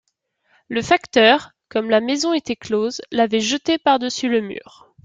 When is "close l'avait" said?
2.55-3.39